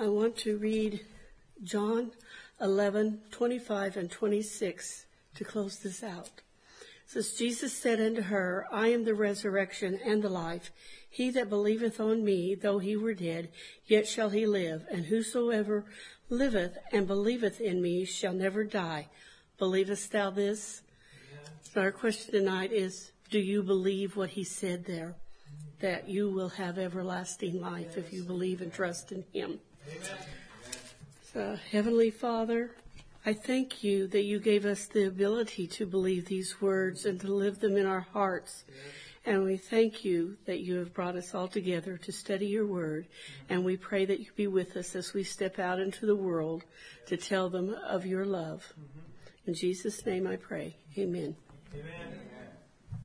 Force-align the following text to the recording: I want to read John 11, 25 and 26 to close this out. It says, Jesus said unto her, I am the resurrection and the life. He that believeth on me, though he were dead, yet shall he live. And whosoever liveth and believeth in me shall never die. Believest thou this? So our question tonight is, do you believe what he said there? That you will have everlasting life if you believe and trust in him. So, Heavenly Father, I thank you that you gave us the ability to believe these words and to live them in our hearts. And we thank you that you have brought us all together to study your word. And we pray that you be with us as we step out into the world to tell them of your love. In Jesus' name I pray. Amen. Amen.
I 0.00 0.06
want 0.06 0.36
to 0.38 0.56
read 0.58 1.00
John 1.64 2.12
11, 2.60 3.20
25 3.32 3.96
and 3.96 4.08
26 4.08 5.06
to 5.34 5.44
close 5.44 5.80
this 5.80 6.04
out. 6.04 6.30
It 6.76 7.10
says, 7.10 7.32
Jesus 7.32 7.72
said 7.72 8.00
unto 8.00 8.22
her, 8.22 8.68
I 8.70 8.88
am 8.88 9.04
the 9.04 9.14
resurrection 9.14 9.98
and 10.06 10.22
the 10.22 10.28
life. 10.28 10.70
He 11.10 11.30
that 11.30 11.50
believeth 11.50 11.98
on 11.98 12.24
me, 12.24 12.54
though 12.54 12.78
he 12.78 12.96
were 12.96 13.12
dead, 13.12 13.48
yet 13.86 14.06
shall 14.06 14.30
he 14.30 14.46
live. 14.46 14.86
And 14.88 15.06
whosoever 15.06 15.84
liveth 16.28 16.78
and 16.92 17.08
believeth 17.08 17.60
in 17.60 17.82
me 17.82 18.04
shall 18.04 18.34
never 18.34 18.62
die. 18.62 19.08
Believest 19.58 20.12
thou 20.12 20.30
this? 20.30 20.82
So 21.62 21.80
our 21.80 21.90
question 21.90 22.34
tonight 22.34 22.70
is, 22.70 23.10
do 23.30 23.40
you 23.40 23.64
believe 23.64 24.16
what 24.16 24.30
he 24.30 24.44
said 24.44 24.84
there? 24.84 25.16
That 25.80 26.08
you 26.08 26.30
will 26.30 26.50
have 26.50 26.78
everlasting 26.78 27.60
life 27.60 27.96
if 27.96 28.12
you 28.12 28.22
believe 28.22 28.60
and 28.60 28.72
trust 28.72 29.10
in 29.10 29.24
him. 29.32 29.58
So, 31.32 31.58
Heavenly 31.70 32.10
Father, 32.10 32.70
I 33.24 33.32
thank 33.32 33.84
you 33.84 34.06
that 34.08 34.22
you 34.22 34.38
gave 34.38 34.64
us 34.64 34.86
the 34.86 35.06
ability 35.06 35.66
to 35.68 35.86
believe 35.86 36.26
these 36.26 36.60
words 36.60 37.04
and 37.04 37.20
to 37.20 37.32
live 37.32 37.60
them 37.60 37.76
in 37.76 37.86
our 37.86 38.06
hearts. 38.12 38.64
And 39.26 39.44
we 39.44 39.58
thank 39.58 40.04
you 40.04 40.38
that 40.46 40.60
you 40.60 40.76
have 40.76 40.94
brought 40.94 41.16
us 41.16 41.34
all 41.34 41.48
together 41.48 41.98
to 41.98 42.12
study 42.12 42.46
your 42.46 42.66
word. 42.66 43.06
And 43.50 43.64
we 43.64 43.76
pray 43.76 44.06
that 44.06 44.20
you 44.20 44.26
be 44.34 44.46
with 44.46 44.76
us 44.76 44.96
as 44.96 45.12
we 45.12 45.22
step 45.22 45.58
out 45.58 45.78
into 45.78 46.06
the 46.06 46.16
world 46.16 46.64
to 47.06 47.18
tell 47.18 47.50
them 47.50 47.76
of 47.86 48.06
your 48.06 48.24
love. 48.24 48.72
In 49.46 49.52
Jesus' 49.52 50.06
name 50.06 50.26
I 50.26 50.36
pray. 50.36 50.76
Amen. 50.96 51.36
Amen. 51.74 52.07